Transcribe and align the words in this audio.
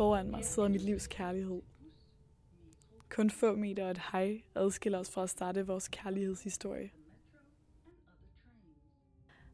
Foran 0.00 0.30
mig 0.30 0.44
sidder 0.44 0.68
mit 0.68 0.80
livs 0.80 1.06
kærlighed. 1.06 1.62
Kun 3.08 3.30
få 3.30 3.54
meter 3.54 3.84
og 3.84 3.90
et 3.90 4.00
hej 4.12 4.42
adskiller 4.54 4.98
os 4.98 5.10
fra 5.10 5.22
at 5.22 5.30
starte 5.30 5.66
vores 5.66 5.88
kærlighedshistorie. 5.88 6.90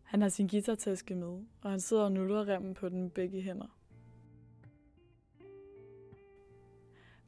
Han 0.02 0.22
har 0.22 0.28
sin 0.28 0.48
guitartaske 0.48 1.14
med, 1.14 1.44
og 1.62 1.70
han 1.70 1.80
sidder 1.80 2.02
og 2.02 2.12
nuller 2.12 2.48
remmen 2.48 2.74
på 2.74 2.88
den 2.88 3.02
med 3.02 3.10
begge 3.10 3.42
hænder. 3.42 3.78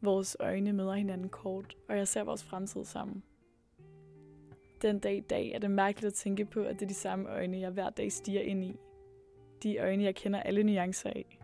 Vores 0.01 0.37
øjne 0.41 0.73
møder 0.73 0.95
hinanden 0.95 1.29
kort, 1.29 1.77
og 1.89 1.97
jeg 1.97 2.09
ser 2.09 2.25
vores 2.25 2.45
fremtid 2.45 2.85
sammen. 2.85 3.23
Den 4.83 4.99
dag 4.99 5.17
i 5.17 5.21
dag 5.21 5.51
er 5.51 5.59
det 5.59 5.71
mærkeligt 5.71 6.07
at 6.07 6.15
tænke 6.15 6.45
på, 6.45 6.61
at 6.61 6.75
det 6.75 6.83
er 6.83 6.89
de 6.89 6.95
samme 6.95 7.29
øjne, 7.29 7.61
jeg 7.61 7.71
hver 7.71 7.91
dag 7.91 8.13
stiger 8.13 8.41
ind 8.41 8.65
i. 8.65 8.77
De 9.63 9.79
øjne, 9.79 10.05
jeg 10.05 10.15
kender 10.15 10.41
alle 10.41 10.63
nuancer 10.63 11.11
af. 11.11 11.38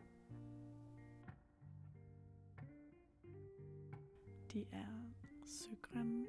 De 4.54 4.64
er 4.72 4.86
søgrønne, 5.46 6.26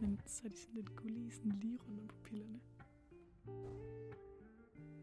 men 0.00 0.20
så 0.26 0.42
er 0.44 0.48
de 0.48 0.56
sådan 0.56 0.74
lidt 0.74 0.96
gullige, 0.96 1.32
sådan 1.32 1.52
lige 1.60 1.78
rundt 1.86 2.00
om 2.00 2.08
pupillerne. 2.08 2.60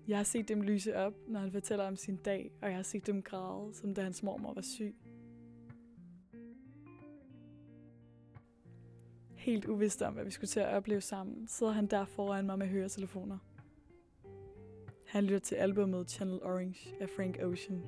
Jeg 0.08 0.18
har 0.18 0.23
set 0.23 0.48
dem 0.48 0.62
lyse 0.62 0.96
op, 0.96 1.14
når 1.28 1.40
han 1.40 1.52
fortæller 1.52 1.88
om 1.88 1.96
sin 1.96 2.16
dag, 2.16 2.52
og 2.62 2.68
jeg 2.68 2.76
har 2.76 2.84
set 2.84 3.08
dem 3.08 3.22
græde, 3.22 3.73
som 3.73 3.94
da 3.94 4.02
hans 4.02 4.23
mormor 4.23 4.54
var 4.54 4.62
syg. 4.62 4.96
Helt 9.36 9.66
uvidst 9.66 10.02
om, 10.02 10.14
hvad 10.14 10.23
vi 10.23 10.31
skulle 10.31 10.48
til 10.48 10.59
at 10.59 10.73
opleve 10.76 11.02
sammen, 11.02 11.48
sidder 11.48 11.73
han 11.73 11.88
der 11.88 12.06
foran 12.06 12.45
mig 12.45 12.59
med 12.59 12.68
høretelefoner. 12.68 13.38
Han 15.06 15.23
lytter 15.23 15.40
til 15.40 15.56
albumet 15.56 16.09
Channel 16.09 16.44
Orange 16.44 17.02
af 17.02 17.09
Frank 17.09 17.38
Ocean. 17.42 17.84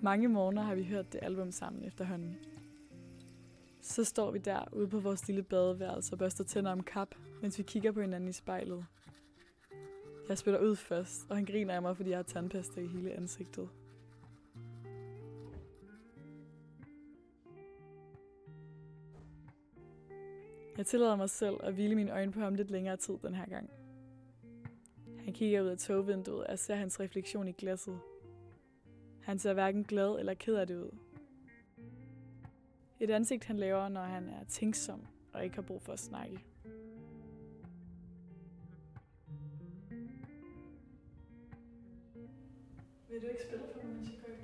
Mange 0.00 0.28
morgener 0.28 0.62
har 0.62 0.74
vi 0.74 0.84
hørt 0.84 1.12
det 1.12 1.18
album 1.22 1.50
sammen 1.50 1.84
efterhånden. 1.84 2.36
Så 3.80 4.04
står 4.04 4.30
vi 4.30 4.38
der 4.38 4.64
ude 4.72 4.88
på 4.88 5.00
vores 5.00 5.26
lille 5.26 5.42
badeværelse 5.42 6.14
og 6.14 6.18
børster 6.18 6.44
tænder 6.44 6.72
om 6.72 6.82
kap, 6.82 7.14
mens 7.42 7.58
vi 7.58 7.62
kigger 7.62 7.92
på 7.92 8.00
hinanden 8.00 8.28
i 8.28 8.32
spejlet. 8.32 8.86
Jeg 10.28 10.38
spiller 10.38 10.60
ud 10.60 10.76
først, 10.76 11.26
og 11.30 11.36
han 11.36 11.44
griner 11.44 11.74
af 11.74 11.82
mig, 11.82 11.96
fordi 11.96 12.10
jeg 12.10 12.18
har 12.18 12.22
tandpasta 12.22 12.80
i 12.80 12.86
hele 12.86 13.12
ansigtet. 13.12 13.68
Jeg 20.76 20.86
tillader 20.86 21.16
mig 21.16 21.30
selv 21.30 21.56
at 21.62 21.74
hvile 21.74 21.94
mine 21.94 22.12
øjne 22.12 22.32
på 22.32 22.40
ham 22.40 22.54
lidt 22.54 22.70
længere 22.70 22.96
tid 22.96 23.14
den 23.22 23.34
her 23.34 23.46
gang. 23.46 23.70
Han 25.24 25.32
kigger 25.32 25.62
ud 25.62 25.66
af 25.66 25.78
togvinduet 25.78 26.46
og 26.46 26.58
ser 26.58 26.74
hans 26.74 27.00
refleksion 27.00 27.48
i 27.48 27.52
glasset. 27.52 28.00
Han 29.28 29.38
ser 29.38 29.52
hverken 29.52 29.84
glad 29.84 30.18
eller 30.18 30.34
ked 30.34 30.54
af 30.54 30.66
det 30.66 30.76
ud. 30.76 30.90
Et 33.00 33.10
ansigt, 33.10 33.44
han 33.44 33.56
laver, 33.56 33.88
når 33.88 34.02
han 34.02 34.28
er 34.28 34.44
tænksom 34.48 35.06
og 35.32 35.44
ikke 35.44 35.56
har 35.56 35.62
brug 35.62 35.82
for 35.82 35.92
at 35.92 35.98
snakke. 35.98 36.40
Vil 43.08 43.22
du 43.22 43.26
ikke 43.26 43.42
spille 43.48 43.64
for 43.72 43.86
mig, 43.86 43.94
mens 43.94 44.10
jeg 44.10 44.18
går 44.26 44.37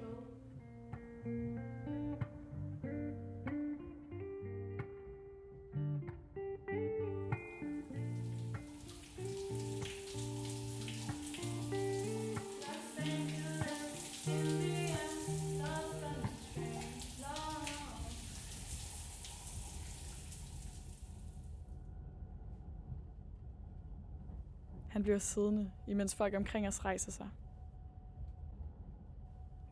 Han 24.94 25.03
bliver 25.03 25.19
siddende, 25.19 25.71
imens 25.87 26.15
folk 26.15 26.34
omkring 26.34 26.69
os 26.69 26.84
rejser 26.84 27.12
sig. 27.12 27.28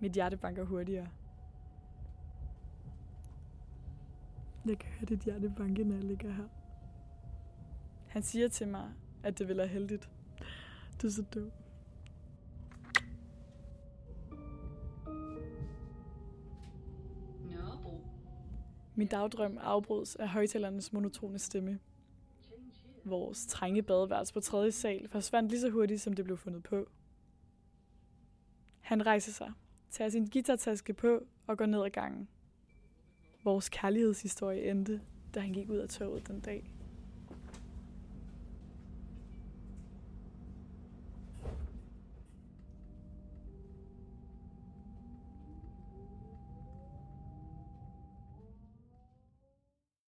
Mit 0.00 0.12
hjerte 0.12 0.36
banker 0.36 0.64
hurtigere. 0.64 1.08
Jeg 4.66 4.78
kan 4.78 4.90
høre 4.90 5.06
dit 5.06 5.20
hjerte 5.20 5.52
banke, 5.56 5.84
når 5.84 5.94
jeg 5.94 6.04
ligger 6.04 6.32
her. 6.32 6.48
Han 8.08 8.22
siger 8.22 8.48
til 8.48 8.68
mig, 8.68 8.92
at 9.22 9.38
det 9.38 9.48
vil 9.48 9.56
være 9.56 9.66
heldigt. 9.66 10.10
Du 11.02 11.06
er 11.06 11.10
så 11.10 11.22
dum. 11.34 11.50
Min 18.94 19.08
dagdrøm 19.08 19.58
afbrydes 19.60 20.16
af 20.16 20.28
højtalernes 20.28 20.92
monotone 20.92 21.38
stemme. 21.38 21.78
Vores 23.04 23.46
trænge 23.46 23.82
badeværelse 23.82 24.34
på 24.34 24.40
tredje 24.40 24.72
sal 24.72 25.08
forsvandt 25.08 25.50
lige 25.50 25.60
så 25.60 25.70
hurtigt, 25.70 26.00
som 26.00 26.12
det 26.12 26.24
blev 26.24 26.36
fundet 26.36 26.62
på. 26.62 26.88
Han 28.80 29.06
rejser 29.06 29.32
sig, 29.32 29.52
tager 29.90 30.08
sin 30.08 30.26
guitartaske 30.26 30.92
på 30.92 31.26
og 31.46 31.58
går 31.58 31.66
ned 31.66 31.84
ad 31.84 31.90
gangen. 31.90 32.28
Vores 33.44 33.68
kærlighedshistorie 33.68 34.70
endte, 34.70 35.00
da 35.34 35.40
han 35.40 35.52
gik 35.52 35.70
ud 35.70 35.76
af 35.76 35.88
toget 35.88 36.28
den 36.28 36.40
dag. 36.40 36.70